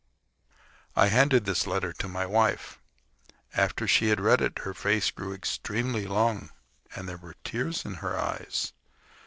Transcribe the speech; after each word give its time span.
I 0.95 1.09
handed 1.09 1.45
this 1.45 1.67
letter 1.67 1.93
to 1.93 2.07
my 2.07 2.25
wife. 2.25 2.79
After 3.53 3.87
she 3.87 4.07
had 4.07 4.19
read 4.19 4.41
it 4.41 4.57
her 4.65 4.73
face 4.73 5.11
grew 5.11 5.31
extremely 5.31 6.07
long, 6.07 6.49
and 6.95 7.07
there 7.07 7.17
were 7.17 7.35
tears 7.43 7.85
in 7.85 7.93
her 8.01 8.17
eyes. 8.19 8.73